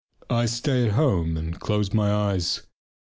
[0.31, 2.63] I stay at home and close my eyes.